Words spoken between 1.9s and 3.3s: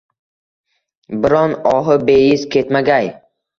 beiz ketmagay